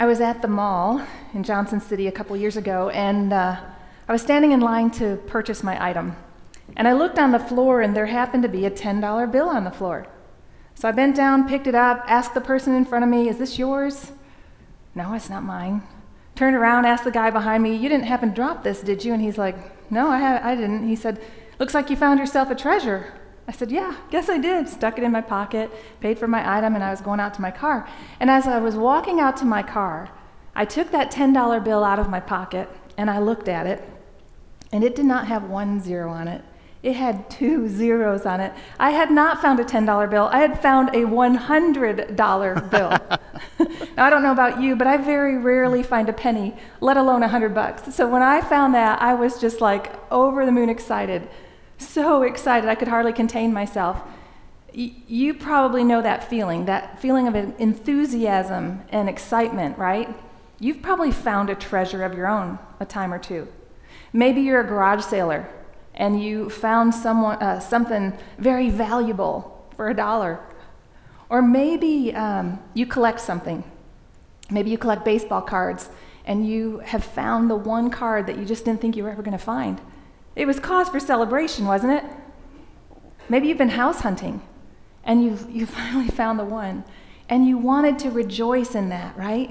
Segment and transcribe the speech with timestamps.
[0.00, 3.60] I was at the mall in Johnson City a couple years ago, and uh,
[4.08, 6.16] I was standing in line to purchase my item.
[6.74, 9.64] And I looked on the floor, and there happened to be a $10 bill on
[9.64, 10.06] the floor.
[10.74, 13.36] So I bent down, picked it up, asked the person in front of me, Is
[13.36, 14.12] this yours?
[14.94, 15.82] No, it's not mine.
[16.34, 19.12] Turned around, asked the guy behind me, You didn't happen to drop this, did you?
[19.12, 20.88] And he's like, No, I, I didn't.
[20.88, 21.20] He said,
[21.58, 23.19] Looks like you found yourself a treasure.
[23.50, 24.68] I said, Yeah, guess I did.
[24.68, 27.40] Stuck it in my pocket, paid for my item, and I was going out to
[27.40, 27.88] my car.
[28.20, 30.08] And as I was walking out to my car,
[30.54, 33.82] I took that $10 bill out of my pocket and I looked at it,
[34.70, 36.44] and it did not have one zero on it.
[36.84, 38.52] It had two zeros on it.
[38.78, 40.28] I had not found a $10 bill.
[40.32, 42.90] I had found a $100 bill.
[43.96, 47.22] now, I don't know about you, but I very rarely find a penny, let alone
[47.24, 47.96] a 100 bucks.
[47.96, 51.28] So when I found that, I was just like over the moon excited.
[51.80, 54.02] So excited, I could hardly contain myself.
[54.76, 60.14] Y- you probably know that feeling, that feeling of enthusiasm and excitement, right?
[60.58, 63.48] You've probably found a treasure of your own a time or two.
[64.12, 65.48] Maybe you're a garage sailor
[65.94, 70.38] and you found someone, uh, something very valuable for a dollar.
[71.30, 73.64] Or maybe um, you collect something.
[74.50, 75.88] Maybe you collect baseball cards
[76.26, 79.22] and you have found the one card that you just didn't think you were ever
[79.22, 79.80] going to find.
[80.40, 82.04] It was cause for celebration, wasn't it?
[83.28, 84.40] Maybe you've been house hunting
[85.04, 86.82] and you've, you finally found the one
[87.28, 89.50] and you wanted to rejoice in that, right?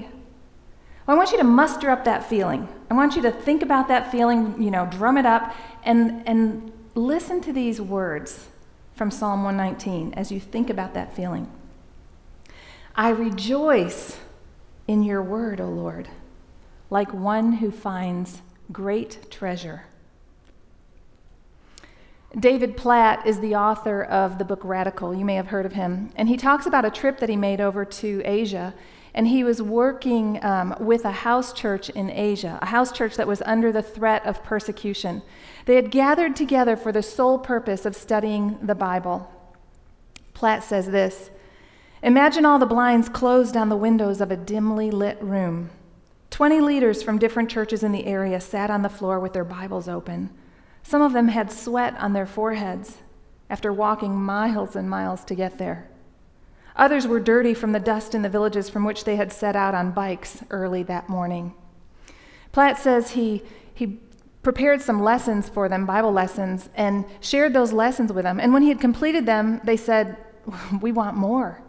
[1.06, 2.68] Well, I want you to muster up that feeling.
[2.90, 6.72] I want you to think about that feeling, you know, drum it up, and, and
[6.96, 8.48] listen to these words
[8.96, 11.48] from Psalm 119 as you think about that feeling.
[12.96, 14.18] I rejoice
[14.88, 16.08] in your word, O Lord,
[16.90, 19.84] like one who finds great treasure.
[22.38, 25.14] David Platt is the author of the book Radical.
[25.14, 26.10] You may have heard of him.
[26.14, 28.74] And he talks about a trip that he made over to Asia
[29.14, 33.26] and he was working um, with a house church in Asia, a house church that
[33.26, 35.22] was under the threat of persecution.
[35.66, 39.30] They had gathered together for the sole purpose of studying the Bible.
[40.34, 41.30] Platt says this
[42.02, 45.70] Imagine all the blinds closed on the windows of a dimly lit room.
[46.30, 49.88] Twenty leaders from different churches in the area sat on the floor with their Bibles
[49.88, 50.30] open.
[50.90, 52.98] Some of them had sweat on their foreheads
[53.48, 55.88] after walking miles and miles to get there.
[56.74, 59.72] Others were dirty from the dust in the villages from which they had set out
[59.72, 61.54] on bikes early that morning.
[62.50, 64.00] Platt says he, he
[64.42, 68.40] prepared some lessons for them, Bible lessons, and shared those lessons with them.
[68.40, 70.16] And when he had completed them, they said,
[70.82, 71.62] We want more.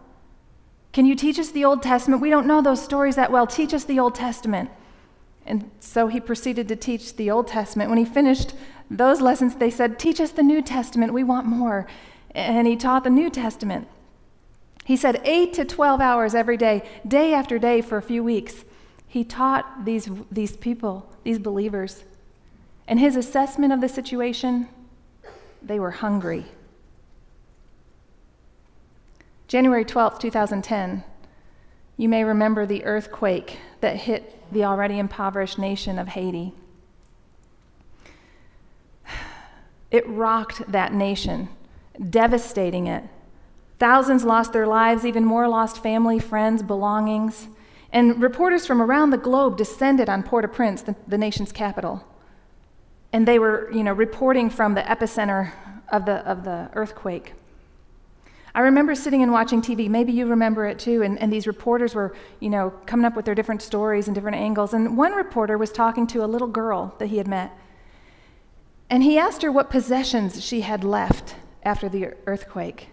[0.94, 2.24] Can you teach us the Old Testament?
[2.24, 3.46] We don't know those stories that well.
[3.46, 4.72] Teach us the Old Testament.
[5.46, 7.92] And so he proceeded to teach the Old Testament.
[7.92, 8.53] When he finished
[8.97, 11.13] those lessons, they said, Teach us the New Testament.
[11.13, 11.88] We want more.
[12.35, 13.88] And he taught the New Testament.
[14.84, 18.66] He said 8 to 12 hours every day, day after day for a few weeks.
[19.07, 22.03] He taught these, these people, these believers.
[22.88, 24.68] And his assessment of the situation,
[25.62, 26.46] they were hungry.
[29.47, 31.03] January 12, 2010,
[31.97, 36.53] you may remember the earthquake that hit the already impoverished nation of Haiti.
[39.91, 41.50] It rocked that nation,
[42.09, 43.03] devastating it
[43.81, 47.47] Thousands lost their lives, even more lost family, friends, belongings.
[47.91, 52.06] And reporters from around the globe descended on Port au Prince, the, the nation's capital.
[53.12, 55.52] And they were, you know, reporting from the epicenter
[55.91, 57.34] of the, of the earthquake.
[58.53, 59.90] I remember sitting and watching TV.
[59.90, 61.02] Maybe you remember it too.
[61.02, 64.38] And, and these reporters were, you know, coming up with their different stories and different
[64.38, 64.75] angles.
[64.75, 67.52] And one reporter was talking to a little girl that he had met.
[68.91, 72.90] And he asked her what possessions she had left after the earthquake.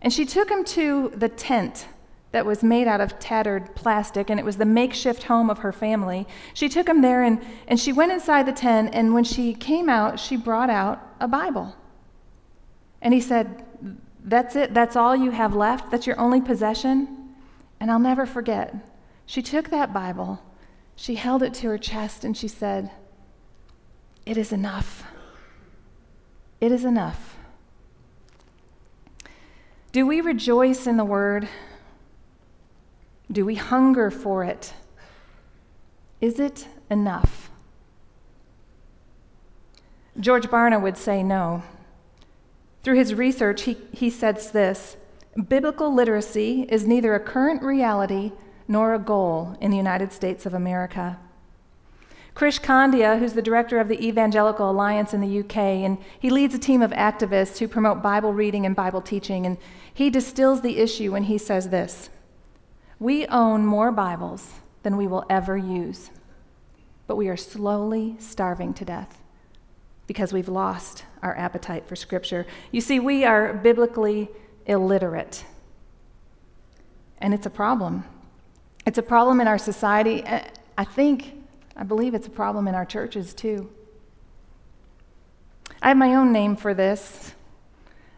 [0.00, 1.88] And she took him to the tent
[2.30, 5.72] that was made out of tattered plastic, and it was the makeshift home of her
[5.72, 6.28] family.
[6.54, 9.88] She took him there, and, and she went inside the tent, and when she came
[9.88, 11.74] out, she brought out a Bible.
[13.02, 13.64] And he said,
[14.22, 14.74] That's it?
[14.74, 15.90] That's all you have left?
[15.90, 17.34] That's your only possession?
[17.80, 18.76] And I'll never forget.
[19.26, 20.40] She took that Bible,
[20.94, 22.92] she held it to her chest, and she said,
[24.24, 25.04] It is enough.
[26.66, 27.36] It is enough.
[29.92, 31.48] Do we rejoice in the word?
[33.30, 34.74] Do we hunger for it?
[36.20, 37.50] Is it enough?
[40.18, 41.62] George Barna would say no.
[42.82, 44.96] Through his research, he, he says this
[45.36, 48.32] Biblical literacy is neither a current reality
[48.66, 51.20] nor a goal in the United States of America.
[52.36, 56.54] Krish Kandiah, who's the director of the Evangelical Alliance in the UK, and he leads
[56.54, 59.46] a team of activists who promote Bible reading and Bible teaching.
[59.46, 59.56] And
[59.92, 62.10] he distills the issue when he says this
[63.00, 64.52] We own more Bibles
[64.82, 66.10] than we will ever use.
[67.06, 69.18] But we are slowly starving to death
[70.06, 72.46] because we've lost our appetite for Scripture.
[72.70, 74.28] You see, we are biblically
[74.66, 75.46] illiterate,
[77.18, 78.04] and it's a problem.
[78.84, 80.22] It's a problem in our society.
[80.76, 81.35] I think,
[81.76, 83.70] I believe it's a problem in our churches too.
[85.82, 87.34] I have my own name for this.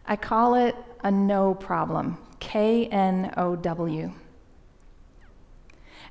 [0.05, 4.13] I call it a know problem K N O W.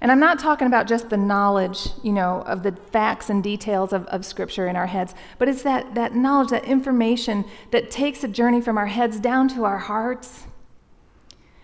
[0.00, 3.93] And I'm not talking about just the knowledge, you know, of the facts and details
[3.93, 8.23] of, of Scripture in our heads, but it's that, that knowledge, that information that takes
[8.23, 10.45] a journey from our heads down to our hearts,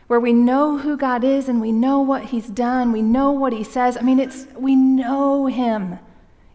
[0.06, 3.52] where we know who God is and we know what He's done, we know what
[3.52, 3.96] He says.
[3.96, 5.98] I mean, it's, we know Him.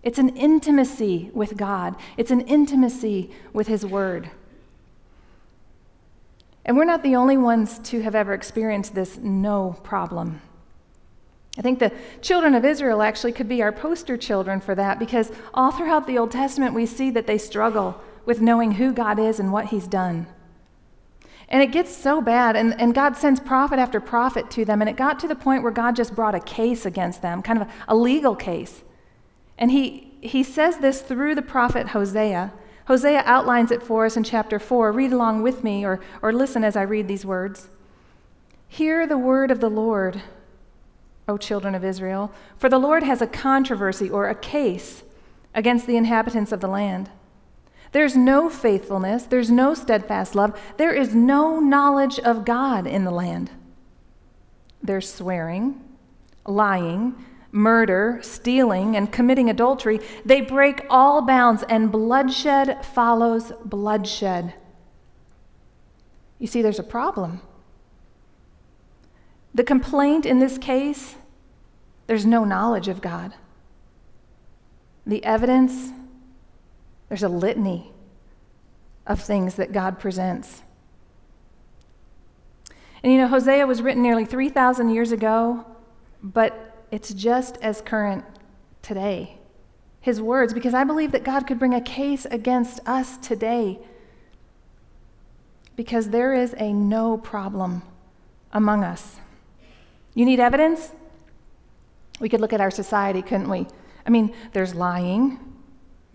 [0.04, 4.31] It's an intimacy with God, it's an intimacy with His Word.
[6.66, 10.42] And we're not the only ones to have ever experienced this know problem.
[11.57, 11.92] I think the
[12.22, 16.18] children of Israel actually could be our poster children for that because all throughout the
[16.18, 19.88] Old Testament we see that they struggle with knowing who God is and what He's
[19.88, 20.28] done.
[21.50, 24.90] And it gets so bad, and, and God sends prophet after prophet to them, and
[24.90, 27.68] it got to the point where God just brought a case against them, kind of
[27.68, 28.84] a, a legal case.
[29.57, 32.54] And he, he says this through the prophet Hosea.
[32.86, 34.92] Hosea outlines it for us in chapter 4.
[34.92, 37.68] Read along with me or, or listen as I read these words.
[38.68, 40.22] Hear the word of the Lord
[41.30, 45.04] O children of Israel, for the Lord has a controversy or a case
[45.54, 47.10] against the inhabitants of the land.
[47.92, 53.12] There's no faithfulness, there's no steadfast love, there is no knowledge of God in the
[53.12, 53.50] land.
[54.82, 55.82] There's swearing,
[56.46, 60.00] lying, murder, stealing, and committing adultery.
[60.24, 64.54] They break all bounds, and bloodshed follows bloodshed.
[66.38, 67.42] You see, there's a problem.
[69.54, 71.16] The complaint in this case
[72.10, 73.36] there's no knowledge of God.
[75.06, 75.92] The evidence,
[77.10, 77.92] there's a litany
[79.06, 80.62] of things that God presents.
[83.04, 85.66] And you know, Hosea was written nearly 3,000 years ago,
[86.22, 88.24] but it's just as current
[88.82, 89.38] today.
[90.02, 93.80] His words, because I believe that God could bring a case against us today.
[95.76, 97.82] Because there is a know problem
[98.52, 99.18] among us.
[100.14, 100.92] You need evidence?
[102.20, 103.68] We could look at our society, couldn't we?
[104.06, 105.40] I mean, there's lying,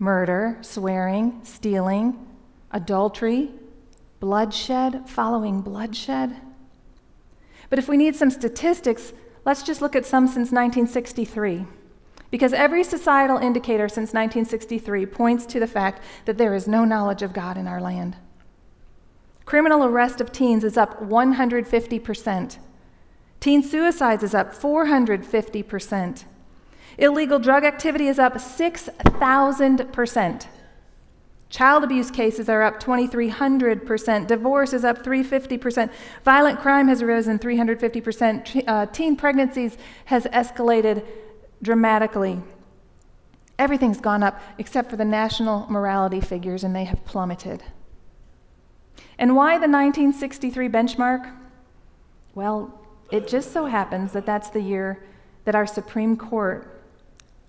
[0.05, 2.15] murder, swearing, stealing,
[2.69, 3.49] adultery,
[4.19, 6.35] bloodshed, following bloodshed.
[7.71, 9.13] But if we need some statistics,
[9.45, 11.65] let's just look at some since 1963.
[12.29, 17.23] Because every societal indicator since 1963 points to the fact that there is no knowledge
[17.23, 18.15] of God in our land.
[19.45, 22.59] Criminal arrest of teens is up 150 percent.
[23.39, 26.25] Teen suicides is up 450%.
[26.97, 30.47] Illegal drug activity is up 6,000%.
[31.49, 34.27] Child abuse cases are up 2,300%.
[34.27, 35.89] Divorce is up 350%.
[36.23, 38.63] Violent crime has risen 350%.
[38.67, 41.05] Uh, teen pregnancies has escalated
[41.61, 42.41] dramatically.
[43.57, 47.63] Everything's gone up except for the national morality figures, and they have plummeted.
[49.17, 51.33] And why the 1963 benchmark?
[52.33, 52.81] Well,
[53.11, 55.01] it just so happens that that's the year
[55.45, 56.74] that our Supreme Court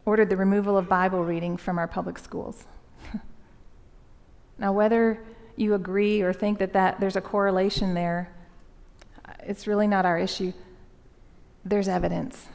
[0.07, 2.65] ordered the removal of Bible reading from our public schools.
[4.59, 5.23] now, whether
[5.57, 8.33] you agree or think that, that there's a correlation there,
[9.41, 10.53] it's really not our issue.
[11.65, 12.47] There's evidence.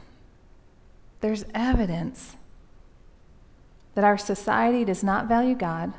[1.19, 2.37] There's evidence
[3.95, 5.93] that our society does not value God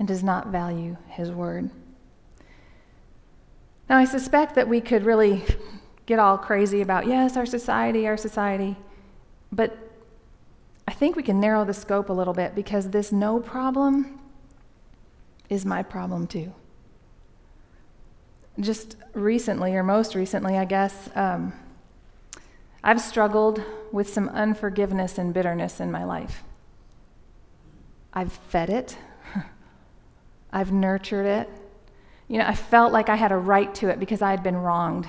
[0.00, 1.70] and does not value His Word.
[3.88, 5.44] Now, I suspect that we could really
[6.06, 8.76] get all crazy about, yes, our society, our society.
[9.52, 9.78] But
[10.86, 14.20] I think we can narrow the scope a little bit because this know problem
[15.48, 16.52] is my problem too.
[18.60, 21.52] Just recently, or most recently, I guess, um,
[22.82, 23.62] I've struggled
[23.92, 26.44] with some unforgiveness and bitterness in my life.
[28.12, 28.96] I've fed it,
[30.52, 31.48] I've nurtured it.
[32.28, 34.56] You know, I felt like I had a right to it because I had been
[34.56, 35.08] wronged.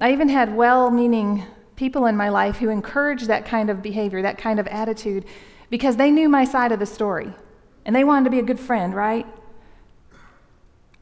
[0.00, 1.44] I even had well meaning
[1.76, 5.24] people in my life who encouraged that kind of behavior, that kind of attitude,
[5.70, 7.32] because they knew my side of the story
[7.84, 9.26] and they wanted to be a good friend, right?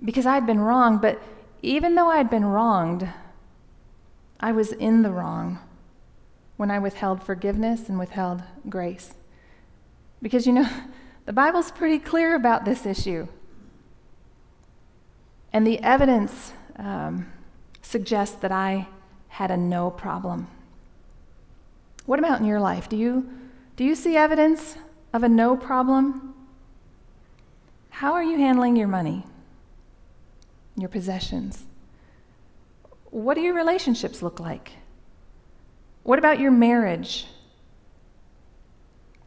[0.04, 1.22] Because I'd been wrong, but
[1.62, 3.08] even though I'd been wronged,
[4.40, 5.60] I was in the wrong
[6.56, 9.14] when I withheld forgiveness and withheld grace.
[10.20, 10.68] Because, you know,
[11.26, 13.28] the Bible's pretty clear about this issue.
[15.52, 17.30] And the evidence um,
[17.82, 18.88] suggests that I
[19.28, 20.48] had a know problem.
[22.06, 22.88] What about in your life?
[22.88, 23.30] Do you,
[23.76, 24.76] do you see evidence
[25.12, 26.34] of a know problem?
[27.90, 29.24] How are you handling your money,
[30.76, 31.64] your possessions?
[33.10, 34.72] What do your relationships look like?
[36.02, 37.26] What about your marriage?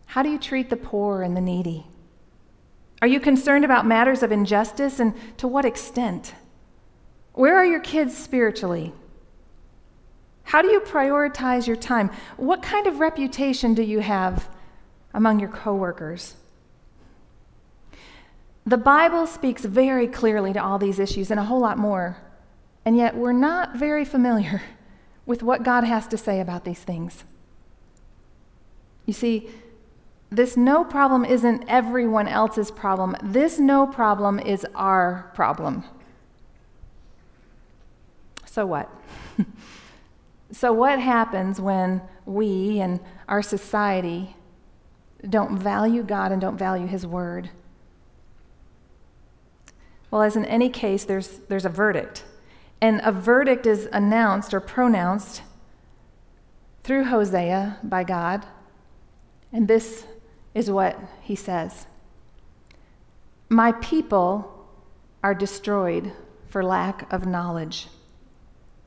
[0.08, 1.86] How do you treat the poor and the needy?
[3.02, 6.34] Are you concerned about matters of injustice and to what extent?
[7.34, 8.94] Where are your kids spiritually?
[10.46, 12.12] How do you prioritize your time?
[12.38, 14.48] What kind of reputation do you have
[15.14, 16.36] among your coworkers?
[18.66, 22.18] The Bible speaks very clearly to all these issues and a whole lot more,
[22.86, 24.62] and yet we're not very familiar
[25.26, 27.24] with what God has to say about these things.
[29.08, 29.50] You see,
[30.30, 33.16] this know problem isn't everyone else's problem.
[33.24, 35.84] This know problem is our problem.
[38.46, 38.90] So what?
[40.56, 44.38] so, what happens when we and our society
[45.30, 47.50] don't value God and don't value His Word?
[50.10, 52.24] Well, as in any case, there's, there's a verdict.
[52.80, 55.42] And a verdict is announced or pronounced
[56.86, 58.46] through Hosea by God.
[59.52, 60.08] And this
[60.54, 61.86] is what he says
[63.50, 64.70] My people
[65.22, 66.14] are destroyed
[66.48, 67.90] for lack of knowledge.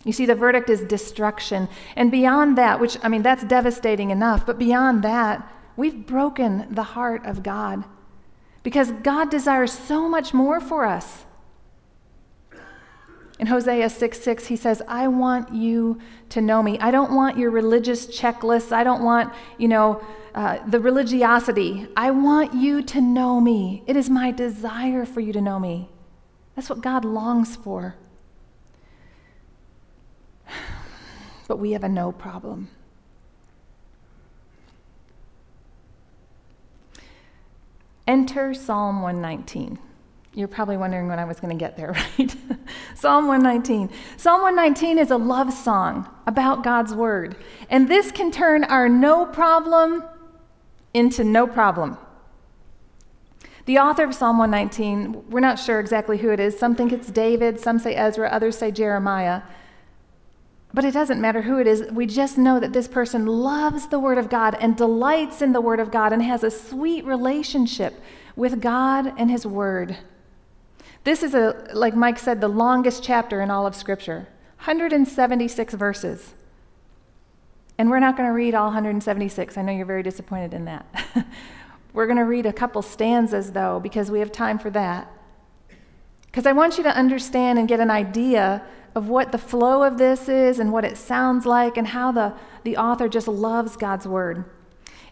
[0.05, 1.69] You see, the verdict is destruction.
[1.97, 6.83] And beyond that, which, I mean, that's devastating enough, but beyond that, we've broken the
[6.83, 7.85] heart of God
[8.63, 11.25] because God desires so much more for us.
[13.39, 16.01] In Hosea 6 6, he says, I want you
[16.31, 16.79] to know me.
[16.81, 18.73] I don't want your religious checklists.
[18.73, 21.87] I don't want, you know, uh, the religiosity.
[21.97, 23.85] I want you to know me.
[23.87, 25.89] It is my desire for you to know me.
[26.57, 27.95] That's what God longs for.
[31.47, 32.69] But we have a know problem.
[38.07, 39.79] Enter Psalm 119.
[40.35, 42.37] You're probably wondering when I was going to get there, right?
[42.95, 43.91] Psalm 119.
[44.17, 47.37] Psalm 119 is a love song about God's word.
[47.71, 50.05] And this can turn our know problem
[50.95, 51.99] into no problem.
[53.67, 56.59] The author of Psalm 119, we're not sure exactly who it is.
[56.59, 59.43] Some think it's David, some say Ezra, others say Jeremiah.
[60.75, 61.91] But it doesn't matter who it is.
[61.91, 65.61] We just know that this person loves the Word of God and delights in the
[65.61, 68.01] Word of God and has a sweet relationship
[68.37, 69.97] with God and His Word.
[71.05, 76.35] This is, a, like Mike said, the longest chapter in all of Scripture 176 verses.
[77.79, 79.57] And we're not going to read all 176.
[79.57, 80.85] I know you're very disappointed in that.
[81.93, 85.11] we're going to read a couple stanzas, though, because we have time for that.
[86.27, 88.63] Because I want you to understand and get an idea
[88.95, 92.35] of what the flow of this is and what it sounds like and how the,
[92.65, 94.45] the author just loves God's word.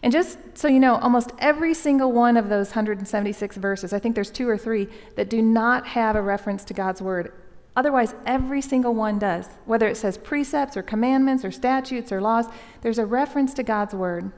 [0.03, 4.15] And just so you know, almost every single one of those 176 verses, I think
[4.15, 7.31] there's two or three, that do not have a reference to God's word
[7.77, 9.49] Otherwise, every single one does.
[9.65, 12.47] Whether it says precepts or commandments or statutes or laws,
[12.81, 14.31] there's a reference to God's word.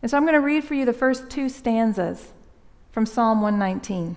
[0.00, 2.28] And so I'm going to read for you the first two stanzas
[2.92, 4.16] from Psalm 119.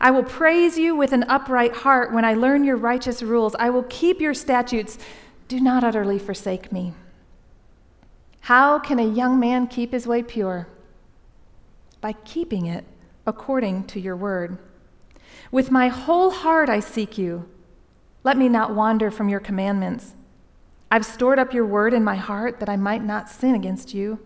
[0.00, 3.54] I will praise you with an upright heart when I learn your righteous rules.
[3.58, 4.98] I will keep your statutes.
[5.48, 6.92] Do not utterly forsake me.
[8.40, 10.68] How can a young man keep his way pure?
[12.00, 12.84] By keeping it
[13.26, 14.58] according to your word.
[15.50, 17.48] With my whole heart I seek you.
[18.22, 20.14] Let me not wander from your commandments.
[20.90, 24.20] I've stored up your word in my heart that I might not sin against you.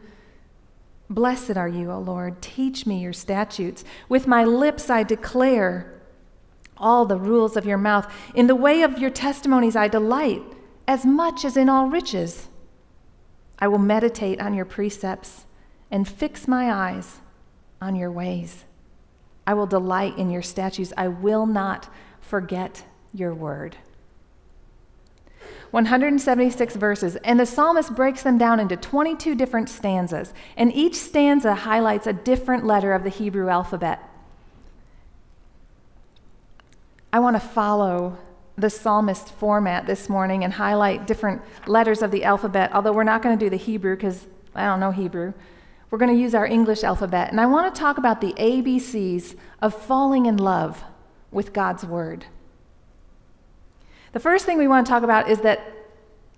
[1.11, 2.41] Blessed are you, O Lord.
[2.41, 3.85] Teach me your statutes.
[4.09, 6.01] With my lips I declare
[6.77, 8.11] all the rules of your mouth.
[8.35, 10.43] In the way of your testimonies I delight,
[10.87, 12.49] as much as in all riches.
[13.59, 15.45] I will meditate on your precepts
[15.91, 17.19] and fix my eyes
[17.83, 18.65] on your ways.
[19.47, 20.93] I will delight in your statutes.
[20.97, 23.77] I will not forget your word.
[25.71, 31.55] 176 verses, and the psalmist breaks them down into 22 different stanzas, and each stanza
[31.55, 34.03] highlights a different letter of the Hebrew alphabet.
[37.13, 38.19] I want to follow
[38.57, 43.23] the psalmist format this morning and highlight different letters of the alphabet, although we're not
[43.23, 45.33] going to do the Hebrew because I don't know Hebrew.
[45.91, 47.31] We're going to use our English alphabet.
[47.31, 50.85] And I want to talk about the ABCs of falling in love
[51.33, 52.27] with God's Word.
[54.13, 55.73] The first thing we want to talk about is that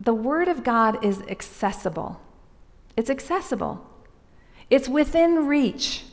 [0.00, 2.20] the Word of God is accessible.
[2.96, 3.86] It's accessible,
[4.68, 6.04] it's within reach.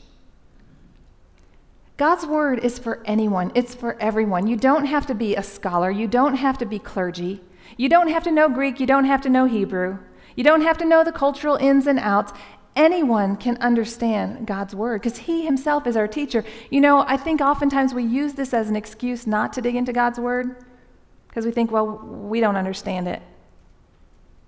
[1.96, 4.46] God's word is for anyone, it's for everyone.
[4.46, 7.42] You don't have to be a scholar, you don't have to be clergy,
[7.76, 9.98] you don't have to know Greek, you don't have to know Hebrew,
[10.34, 12.32] you don't have to know the cultural ins and outs.
[12.76, 16.44] Anyone can understand God's word because He Himself is our teacher.
[16.70, 19.92] You know, I think oftentimes we use this as an excuse not to dig into
[19.92, 20.64] God's word
[21.30, 23.22] because we think, well, we don't understand it.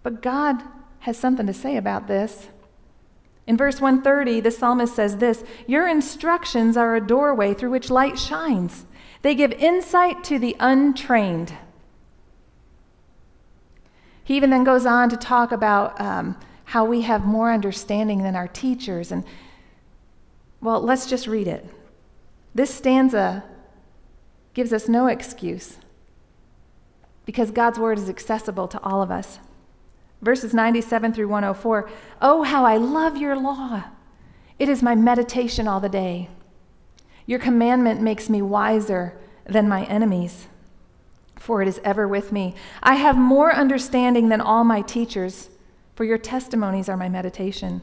[0.02, 0.60] But God
[1.00, 2.48] has something to say about this.
[3.46, 8.18] In verse 130, the psalmist says this Your instructions are a doorway through which light
[8.18, 8.84] shines,
[9.22, 11.54] they give insight to the untrained.
[14.24, 18.34] He even then goes on to talk about um, how we have more understanding than
[18.34, 19.12] our teachers.
[19.12, 19.24] And,
[20.60, 21.64] well, let's just read it.
[22.54, 23.44] This stanza
[24.54, 25.78] gives us no excuse
[27.24, 29.38] because God's word is accessible to all of us.
[30.20, 33.84] Verses 97 through 104 Oh, how I love your law!
[34.58, 36.28] It is my meditation all the day.
[37.26, 40.46] Your commandment makes me wiser than my enemies,
[41.36, 42.54] for it is ever with me.
[42.82, 45.48] I have more understanding than all my teachers,
[45.94, 47.82] for your testimonies are my meditation.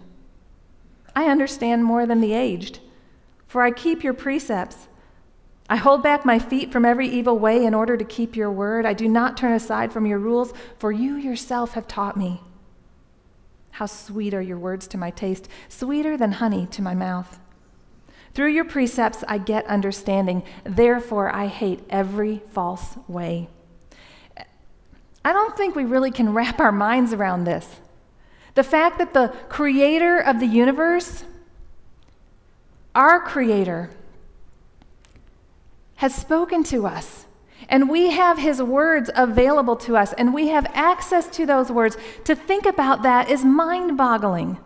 [1.16, 2.80] I understand more than the aged,
[3.48, 4.88] for I keep your precepts.
[5.70, 8.88] I hold back my feet from every evil way in order to keep your word.
[8.88, 12.42] I do not turn aside from your rules, for you yourself have taught me.
[13.72, 17.40] How sweet are your words to my taste, sweeter than honey to my mouth.
[18.34, 20.44] Through your precepts I get understanding.
[20.64, 23.48] Therefore, I hate every false way.
[25.24, 27.68] I don't think we really can wrap our minds around this.
[28.56, 31.24] The fact that the creator of the universe,
[32.96, 33.92] our creator,
[36.00, 37.26] has spoken to us.
[37.68, 41.98] And we have his words available to us, and we have access to those words.
[42.24, 44.58] To think about that is mind boggling.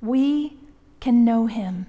[0.00, 0.56] We
[0.98, 1.86] can know him.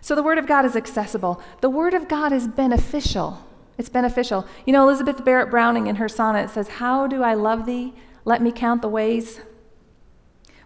[0.00, 1.42] So the Word of God is accessible.
[1.60, 3.44] The Word of God is beneficial.
[3.76, 4.46] It's beneficial.
[4.66, 7.94] You know, Elizabeth Barrett Browning in her sonnet says, How do I love thee?
[8.24, 9.40] Let me count the ways.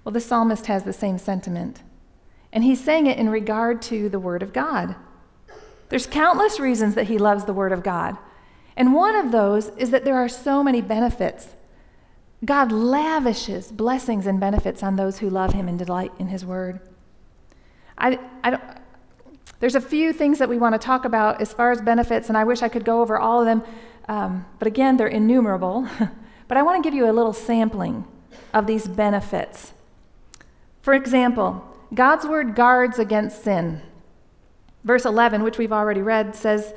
[0.05, 1.81] Well, the psalmist has the same sentiment.
[2.53, 4.97] And he's saying it in regard to the Word of God.
[5.89, 8.17] There's countless reasons that he loves the Word of God.
[8.77, 11.49] And one of those is that there are so many benefits.
[12.45, 16.81] God lavishes blessings and benefits on those who love him and delight in his Word.
[17.97, 18.63] I, I don't,
[19.61, 22.39] there's a few things that we want to talk about as far as benefits, and
[22.39, 23.63] I wish I could go over all of them.
[24.09, 25.89] Um, but again, they're innumerable.
[26.49, 28.05] but I want to give you a little sampling
[28.55, 29.73] of these benefits.
[30.81, 33.83] For example, God's word guards against sin.
[34.85, 36.75] Verse 11, which we've already read, says,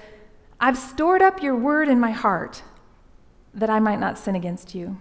[0.60, 2.64] I've stored up your word in my heart
[3.54, 4.98] that I might not sin against you.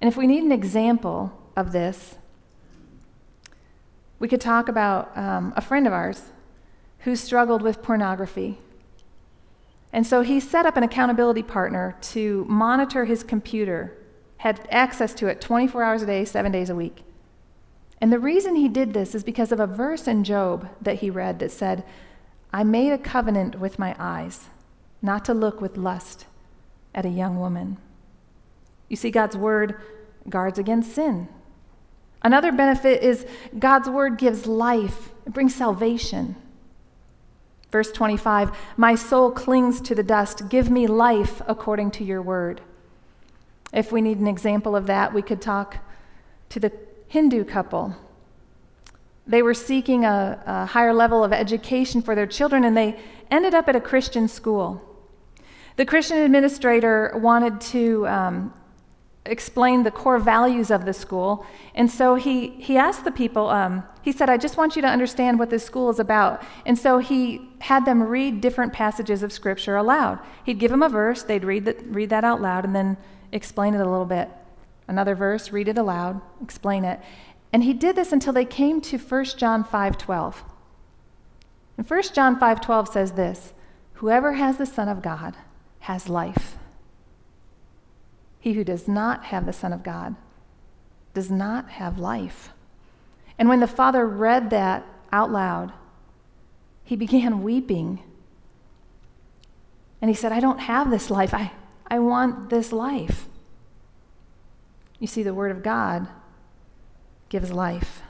[0.00, 2.16] And if we need an example of this,
[4.18, 6.30] we could talk about um, a friend of ours
[7.00, 8.58] who struggled with pornography.
[9.92, 13.96] And so he set up an accountability partner to monitor his computer,
[14.38, 17.04] had access to it 24 hours a day, seven days a week.
[18.04, 21.08] And the reason he did this is because of a verse in Job that he
[21.08, 21.84] read that said,
[22.52, 24.48] I made a covenant with my eyes
[25.00, 26.26] not to look with lust
[26.94, 27.78] at a young woman.
[28.90, 29.80] You see, God's word
[30.28, 31.28] guards against sin.
[32.20, 33.24] Another benefit is
[33.58, 36.36] God's word gives life, it brings salvation.
[37.72, 40.50] Verse 25 My soul clings to the dust.
[40.50, 42.60] Give me life according to your word.
[43.72, 45.78] If we need an example of that, we could talk
[46.50, 46.83] to the
[47.14, 47.94] Hindu couple.
[49.24, 52.98] They were seeking a, a, higher level of education for their children, and they
[53.30, 54.82] ended up at a Christian school.
[55.76, 58.52] The Christian administrator wanted to um,
[59.26, 61.46] explain the core values of the school,
[61.76, 64.88] and so he, he asked the people, um, he said, I just want you to
[64.88, 66.42] understand what this school is about.
[66.66, 70.18] And so he had them read different passages of Scripture aloud.
[70.44, 72.96] He'd give them a verse, they'd read, the, read that out loud, and then
[73.30, 74.28] explain it a little bit.
[74.86, 77.00] Another verse, read it aloud, explain it.
[77.52, 80.42] And he did this until they came to 1 John 5:12.
[81.76, 83.54] And 1 John 5:12 says this,
[83.94, 85.36] whoever has the son of God
[85.80, 86.58] has life.
[88.40, 90.16] He who does not have the son of God
[91.14, 92.50] does not have life.
[93.38, 95.72] And when the father read that out loud,
[96.82, 98.00] he began weeping.
[100.02, 101.32] And he said, I don't have this life.
[101.32, 101.52] I,
[101.86, 103.26] I want this life.
[104.98, 106.08] You see, the Word of God
[107.28, 108.02] gives life.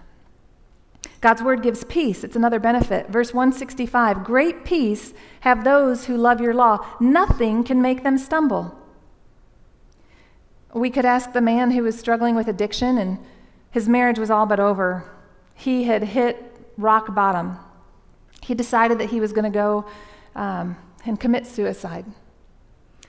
[1.20, 2.22] God's Word gives peace.
[2.22, 3.08] It's another benefit.
[3.08, 8.78] Verse 165 Great peace have those who love your law, nothing can make them stumble.
[10.74, 13.18] We could ask the man who was struggling with addiction and
[13.70, 15.04] his marriage was all but over.
[15.54, 17.58] He had hit rock bottom.
[18.42, 19.86] He decided that he was going to go
[20.36, 22.04] um, and commit suicide.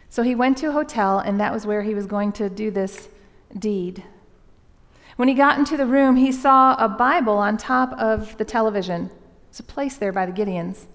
[0.09, 2.71] So he went to a hotel, and that was where he was going to do
[2.71, 3.09] this
[3.57, 4.03] deed.
[5.15, 9.09] When he got into the room, he saw a Bible on top of the television.
[9.49, 10.85] It's a place there by the Gideons.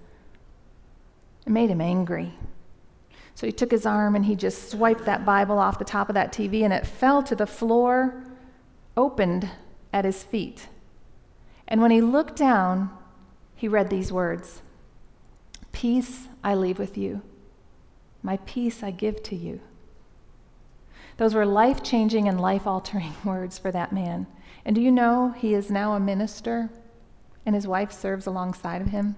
[1.47, 2.35] It made him angry.
[3.35, 6.15] So he took his arm and he just swiped that Bible off the top of
[6.15, 8.23] that TV, and it fell to the floor,
[8.97, 9.49] opened
[9.93, 10.69] at his feet.
[11.67, 12.91] And when he looked down,
[13.55, 14.61] he read these words
[15.73, 17.23] Peace I leave with you,
[18.23, 19.61] my peace I give to you.
[21.21, 24.27] Those were life changing and life altering words for that man.
[24.65, 26.71] And do you know he is now a minister
[27.45, 29.17] and his wife serves alongside of him?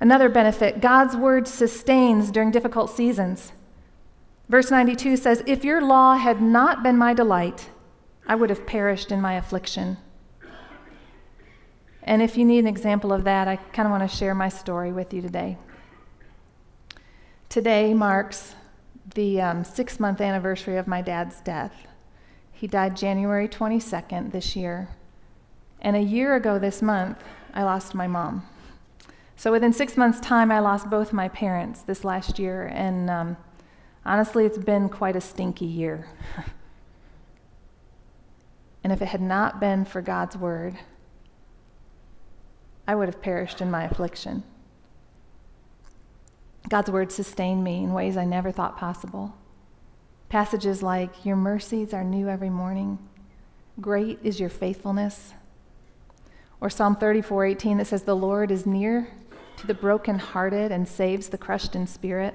[0.00, 3.52] Another benefit God's word sustains during difficult seasons.
[4.48, 7.68] Verse 92 says, If your law had not been my delight,
[8.26, 9.98] I would have perished in my affliction.
[12.02, 14.48] And if you need an example of that, I kind of want to share my
[14.48, 15.58] story with you today.
[17.50, 18.54] Today marks
[19.14, 21.86] the um, six month anniversary of my dad's death.
[22.52, 24.88] He died January 22nd this year.
[25.80, 27.18] And a year ago this month,
[27.52, 28.46] I lost my mom.
[29.36, 32.70] So within six months' time, I lost both my parents this last year.
[32.72, 33.36] And um,
[34.04, 36.08] honestly, it's been quite a stinky year.
[38.84, 40.78] and if it had not been for God's word,
[42.86, 44.44] I would have perished in my affliction.
[46.68, 49.34] God's word sustained me in ways I never thought possible.
[50.28, 52.98] Passages like, Your mercies are new every morning,
[53.80, 55.34] great is your faithfulness.
[56.60, 59.08] Or Psalm 34 18 that says, The Lord is near
[59.58, 62.34] to the brokenhearted and saves the crushed in spirit.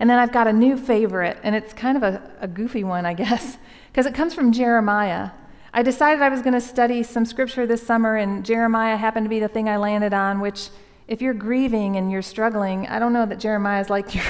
[0.00, 3.04] And then I've got a new favorite, and it's kind of a, a goofy one,
[3.04, 3.58] I guess,
[3.90, 5.30] because it comes from Jeremiah.
[5.74, 9.30] I decided I was going to study some scripture this summer, and Jeremiah happened to
[9.30, 10.68] be the thing I landed on, which
[11.08, 14.24] if you're grieving and you're struggling, I don't know that Jeremiah is like your,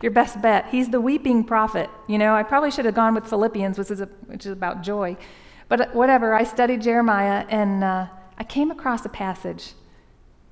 [0.00, 0.66] your best bet.
[0.70, 1.88] He's the weeping prophet.
[2.08, 4.82] You know, I probably should have gone with Philippians, which is, a, which is about
[4.82, 5.16] joy.
[5.68, 8.06] But uh, whatever, I studied Jeremiah and uh,
[8.38, 9.74] I came across a passage,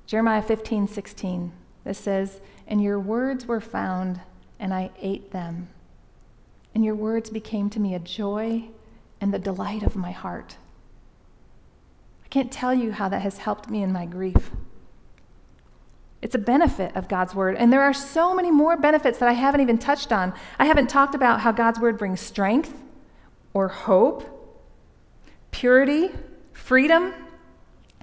[0.05, 1.51] Jeremiah 15, 16,
[1.83, 4.21] that says, And your words were found,
[4.59, 5.69] and I ate them.
[6.75, 8.65] And your words became to me a joy
[9.19, 10.57] and the delight of my heart.
[12.23, 14.51] I can't tell you how that has helped me in my grief.
[16.21, 17.55] It's a benefit of God's word.
[17.55, 20.33] And there are so many more benefits that I haven't even touched on.
[20.59, 22.73] I haven't talked about how God's word brings strength
[23.53, 24.23] or hope,
[25.49, 26.11] purity,
[26.53, 27.13] freedom,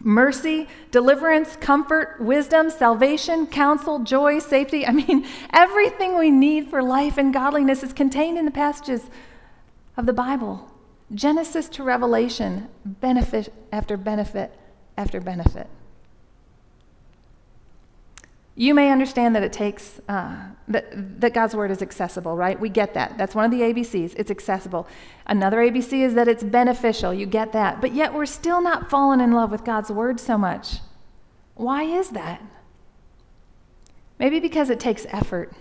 [0.02, 4.86] mercy, deliverance, comfort, wisdom, salvation, counsel, joy, safety.
[4.86, 9.06] I mean, everything we need for life and godliness is contained in the passages
[9.96, 10.70] of the Bible.
[11.14, 14.52] Genesis to Revelation, benefit after benefit
[14.96, 15.68] after benefit.
[18.58, 22.58] You may understand that it takes, uh, that, that God's word is accessible, right?
[22.58, 23.16] We get that.
[23.16, 24.14] That's one of the ABCs.
[24.16, 24.88] It's accessible.
[25.26, 27.14] Another ABC is that it's beneficial.
[27.14, 27.80] You get that.
[27.80, 30.78] But yet we're still not falling in love with God's word so much.
[31.54, 32.42] Why is that?
[34.18, 35.52] Maybe because it takes effort.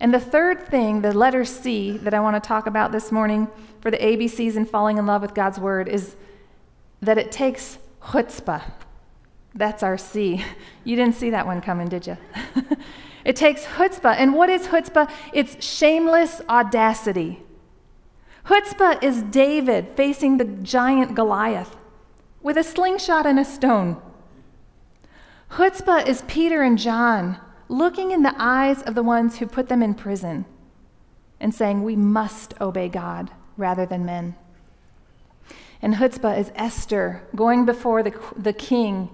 [0.00, 3.46] And the third thing, the letter C, that I want to talk about this morning
[3.80, 6.16] for the ABCs and falling in love with God's word is
[7.02, 8.64] that it takes chutzpah.
[9.54, 10.44] That's our C.
[10.84, 12.16] You didn't see that one coming, did you?
[13.24, 14.14] it takes chutzpah.
[14.16, 15.10] And what is chutzpah?
[15.32, 17.42] It's shameless audacity.
[18.46, 21.76] Chutzpah is David facing the giant Goliath
[22.42, 24.00] with a slingshot and a stone.
[25.50, 29.82] Chutzpah is Peter and John looking in the eyes of the ones who put them
[29.82, 30.46] in prison
[31.40, 34.34] and saying, We must obey God rather than men.
[35.80, 39.10] And chutzpah is Esther going before the, the king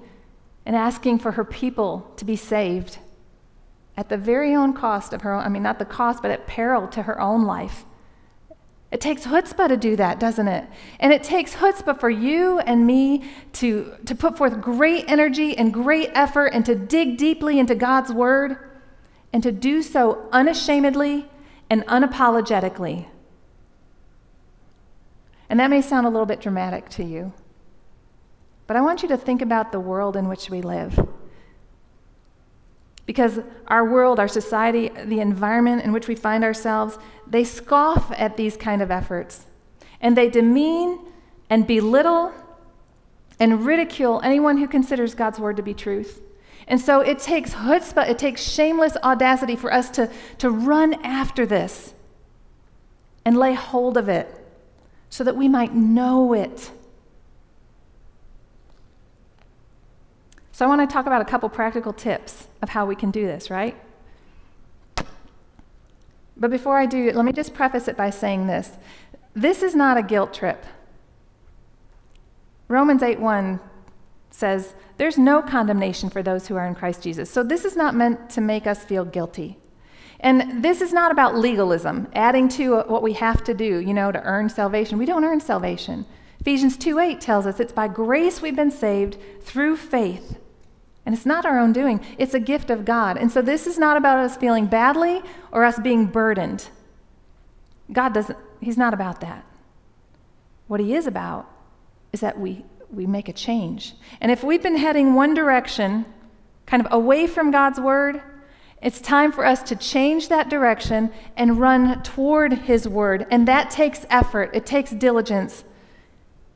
[0.66, 2.98] and asking for her people to be saved
[3.96, 6.46] at the very own cost of her own, I mean, not the cost, but at
[6.46, 7.84] peril to her own life.
[8.90, 10.68] It takes chutzpah to do that, doesn't it?
[11.00, 13.24] And it takes chutzpah for you and me
[13.54, 18.12] to, to put forth great energy and great effort and to dig deeply into God's
[18.12, 18.56] word
[19.32, 21.28] and to do so unashamedly
[21.68, 23.06] and unapologetically.
[25.48, 27.32] And that may sound a little bit dramatic to you.
[28.66, 30.98] But I want you to think about the world in which we live.
[33.06, 38.36] Because our world, our society, the environment in which we find ourselves, they scoff at
[38.36, 39.44] these kind of efforts.
[40.00, 40.98] And they demean
[41.50, 42.32] and belittle
[43.38, 46.22] and ridicule anyone who considers God's word to be truth.
[46.66, 51.44] And so it takes chutzpah, it takes shameless audacity for us to, to run after
[51.44, 51.92] this
[53.24, 54.28] and lay hold of it
[55.10, 56.70] so that we might know it.
[60.54, 63.26] So I want to talk about a couple practical tips of how we can do
[63.26, 63.74] this, right?
[66.36, 68.78] But before I do, let me just preface it by saying this.
[69.34, 70.64] This is not a guilt trip.
[72.68, 73.58] Romans 8:1
[74.30, 77.96] says, "There's no condemnation for those who are in Christ Jesus." So this is not
[77.96, 79.58] meant to make us feel guilty.
[80.20, 84.12] And this is not about legalism, adding to what we have to do, you know,
[84.12, 84.98] to earn salvation.
[84.98, 86.06] We don't earn salvation.
[86.38, 90.38] Ephesians 2:8 tells us it's by grace we've been saved through faith.
[91.06, 93.16] And it's not our own doing, it's a gift of God.
[93.18, 96.68] And so this is not about us feeling badly or us being burdened.
[97.92, 99.44] God doesn't, He's not about that.
[100.66, 101.50] What He is about
[102.12, 103.94] is that we, we make a change.
[104.20, 106.06] And if we've been heading one direction,
[106.64, 108.22] kind of away from God's word,
[108.80, 113.26] it's time for us to change that direction and run toward His word.
[113.30, 115.64] And that takes effort, it takes diligence.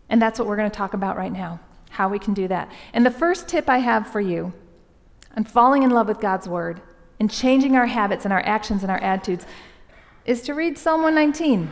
[0.09, 2.71] And that's what we're going to talk about right now how we can do that.
[2.93, 4.53] And the first tip I have for you
[5.37, 6.81] on falling in love with God's word
[7.21, 9.47] and changing our habits and our actions and our attitudes
[10.25, 11.71] is to read Psalm 119.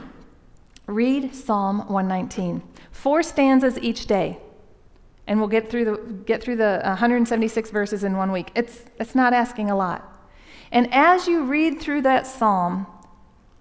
[0.87, 2.63] Read Psalm 119.
[2.91, 4.39] Four stanzas each day.
[5.27, 8.53] And we'll get through the, get through the 176 verses in one week.
[8.55, 10.13] It's, it's not asking a lot.
[10.71, 12.87] And as you read through that psalm,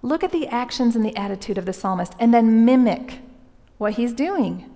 [0.02, 3.20] look at the actions and the attitude of the psalmist and then mimic
[3.78, 4.70] what he's doing.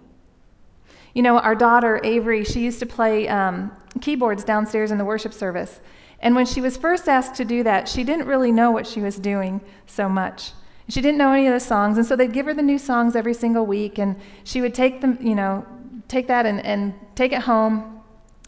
[1.13, 5.33] You know, our daughter, Avery, she used to play um, keyboards downstairs in the worship
[5.33, 5.79] service.
[6.21, 9.01] And when she was first asked to do that, she didn't really know what she
[9.01, 10.51] was doing so much.
[10.89, 13.15] She didn't know any of the songs, and so they'd give her the new songs
[13.15, 15.65] every single week, and she would take them, you know,
[16.07, 18.01] take that and, and take it home,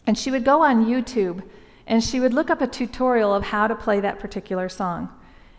[0.06, 1.42] and she would go on YouTube
[1.86, 5.08] and she would look up a tutorial of how to play that particular song.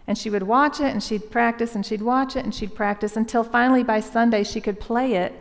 [0.08, 3.16] And she would watch it and she'd practice and she'd watch it and she'd practice
[3.16, 5.34] until finally by Sunday she could play it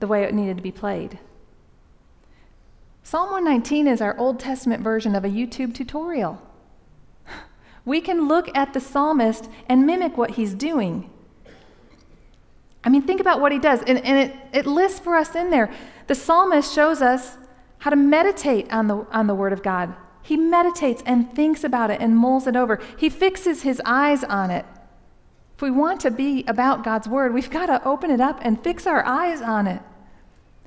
[0.00, 1.18] the way it needed to be played.
[3.02, 6.40] Psalm 119 is our Old Testament version of a YouTube tutorial.
[7.84, 11.10] We can look at the psalmist and mimic what he's doing.
[12.84, 13.82] I mean, think about what he does.
[13.82, 15.72] And, and it, it lists for us in there.
[16.06, 17.36] The psalmist shows us
[17.78, 19.94] how to meditate on the, on the Word of God.
[20.22, 22.78] He meditates and thinks about it and mulls it over.
[22.98, 24.66] He fixes his eyes on it.
[25.56, 28.62] If we want to be about God's Word, we've got to open it up and
[28.62, 29.82] fix our eyes on it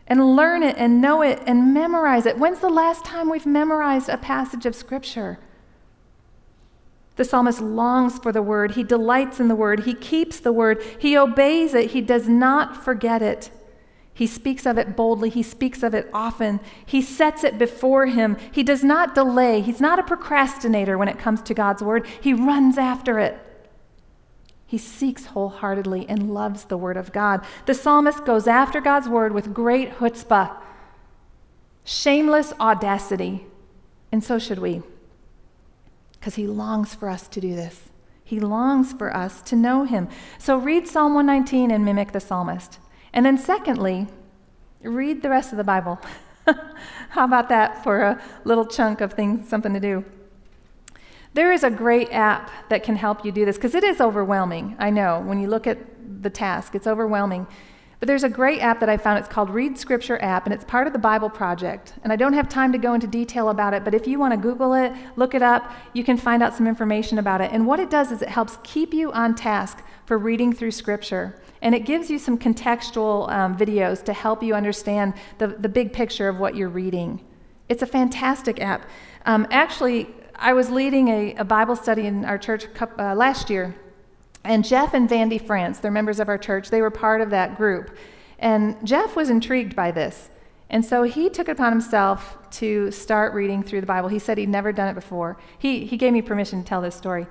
[0.08, 2.38] and learn it and know it and memorize it.
[2.38, 5.40] When's the last time we've memorized a passage of Scripture?
[7.16, 8.72] The psalmist longs for the word.
[8.72, 9.82] He delights in the word.
[9.82, 10.82] He keeps the word.
[11.00, 11.92] He obeys it.
[11.92, 13.52] He does not forget it.
[14.16, 15.30] He speaks of it boldly.
[15.30, 16.60] He speaks of it often.
[16.86, 18.38] He sets it before him.
[18.52, 19.62] He does not delay.
[19.62, 22.06] He's not a procrastinator when it comes to God's word.
[22.22, 23.40] He runs after it.
[24.66, 27.46] He seeks wholeheartedly and loves the word of God.
[27.66, 30.56] The psalmist goes after God's word with great chutzpah,
[31.84, 33.46] shameless audacity,
[34.12, 34.82] and so should we
[36.24, 37.90] because he longs for us to do this.
[38.24, 40.08] He longs for us to know him.
[40.38, 42.80] So read Psalm 119 and mimic the psalmist.
[43.12, 44.08] And then, secondly,
[44.82, 46.00] read the rest of the Bible.
[47.10, 50.06] How about that for a little chunk of things, something to do?
[51.34, 54.76] There is a great app that can help you do this because it is overwhelming.
[54.80, 55.80] I know when you look at
[56.22, 57.48] the task, it's overwhelming.
[58.00, 59.20] But there's a great app that I found.
[59.20, 61.94] It's called Read Scripture app, and it's part of the Bible Project.
[62.04, 64.34] And I don't have time to go into detail about it, but if you want
[64.34, 67.52] to Google it, look it up, you can find out some information about it.
[67.54, 71.40] And what it does is it helps keep you on task for reading through Scripture.
[71.62, 75.94] And it gives you some contextual um, videos to help you understand the, the big
[75.94, 77.26] picture of what you're reading.
[77.70, 78.86] It's a fantastic app.
[79.26, 82.66] Um, actually, I was leading a, a, Bible study in our church
[83.00, 83.74] uh, last year,
[84.44, 87.56] and Jeff and Vandy France, they're members of our church, they were part of that
[87.56, 87.96] group.
[88.40, 90.30] And Jeff was intrigued by this.
[90.70, 94.10] And so he took it upon himself to start reading through the Bible.
[94.10, 95.38] He said he'd never done it before.
[95.58, 97.26] He, he gave me permission to tell this story.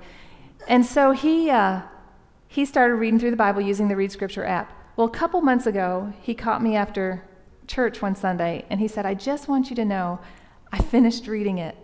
[0.67, 1.81] And so he, uh,
[2.47, 4.73] he started reading through the Bible using the Read Scripture app.
[4.97, 7.23] Well, a couple months ago, he caught me after
[7.67, 10.19] church one Sunday, and he said, I just want you to know
[10.71, 11.77] I finished reading it.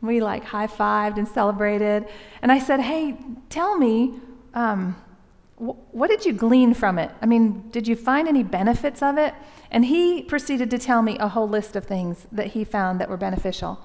[0.00, 2.06] We like high fived and celebrated.
[2.42, 3.16] And I said, Hey,
[3.50, 4.14] tell me,
[4.54, 4.96] um,
[5.56, 7.10] what did you glean from it?
[7.20, 9.34] I mean, did you find any benefits of it?
[9.70, 13.08] And he proceeded to tell me a whole list of things that he found that
[13.08, 13.80] were beneficial.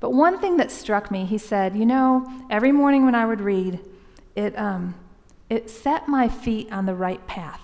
[0.00, 3.42] But one thing that struck me, he said, You know, every morning when I would
[3.42, 3.80] read,
[4.34, 4.94] it, um,
[5.50, 7.60] it set my feet on the right path.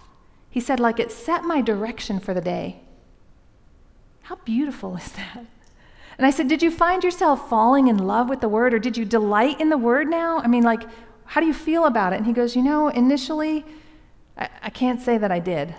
[0.56, 2.80] He said, like it set my direction for the day.
[4.22, 5.44] How beautiful is that?
[6.18, 8.96] And I said, Did you find yourself falling in love with the word, or did
[8.96, 10.38] you delight in the word now?
[10.38, 10.82] I mean, like,
[11.24, 12.16] how do you feel about it?
[12.16, 13.64] And he goes, You know, initially,
[14.36, 15.74] I, I can't say that I did.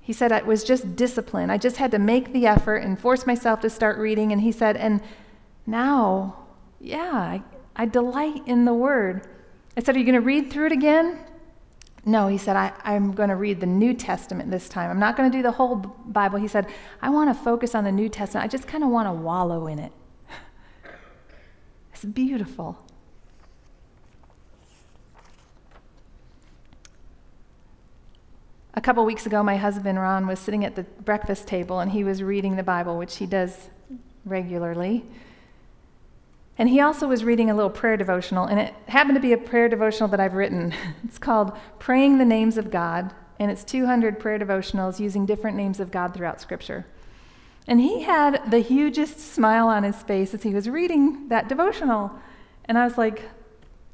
[0.00, 1.50] He said, It was just discipline.
[1.50, 4.32] I just had to make the effort and force myself to start reading.
[4.32, 5.02] And he said, And
[5.66, 6.36] now,
[6.80, 7.42] yeah, I,
[7.76, 9.26] I delight in the word.
[9.76, 11.18] I said, Are you going to read through it again?
[12.06, 14.90] No, he said, I, am going to read the New Testament this time.
[14.90, 16.38] I'm not going to do the whole Bible.
[16.38, 16.66] He said,
[17.00, 18.44] I want to focus on the New Testament.
[18.44, 19.92] I just kind of want to wallow in it.
[21.94, 22.84] it's beautiful.
[28.74, 32.04] A couple weeks ago, my husband Ron was sitting at the breakfast table and he
[32.04, 33.70] was reading the Bible, which he does
[34.26, 35.06] regularly.
[36.56, 39.38] And he also was reading a little prayer devotional, and it happened to be a
[39.38, 40.72] prayer devotional that I've written.
[41.04, 45.80] It's called Praying the Names of God, and it's 200 prayer devotionals using different names
[45.80, 46.86] of God throughout Scripture.
[47.66, 52.12] And he had the hugest smile on his face as he was reading that devotional.
[52.66, 53.22] And I was like,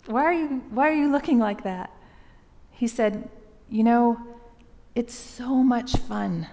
[0.07, 1.91] why are you, why are you looking like that?
[2.71, 3.29] He said,
[3.69, 4.19] You know,
[4.95, 6.49] it's so much fun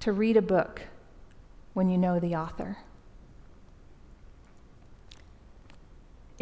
[0.00, 0.82] to read a book
[1.72, 2.76] when you know the author.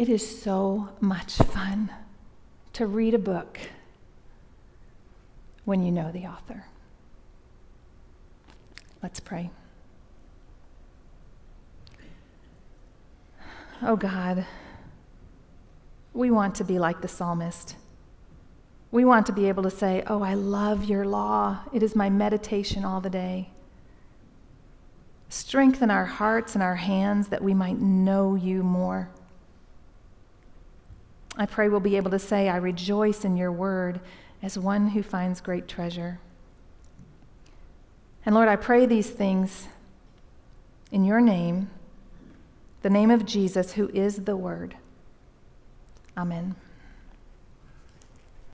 [0.01, 1.91] It is so much fun
[2.73, 3.59] to read a book
[5.63, 6.65] when you know the author.
[9.03, 9.51] Let's pray.
[13.83, 14.47] Oh God,
[16.15, 17.75] we want to be like the psalmist.
[18.89, 21.59] We want to be able to say, Oh, I love your law.
[21.71, 23.51] It is my meditation all the day.
[25.29, 29.11] Strengthen our hearts and our hands that we might know you more.
[31.37, 33.99] I pray we'll be able to say, I rejoice in your word
[34.43, 36.19] as one who finds great treasure.
[38.25, 39.67] And Lord, I pray these things
[40.91, 41.69] in your name,
[42.81, 44.75] the name of Jesus, who is the Word.
[46.17, 46.55] Amen.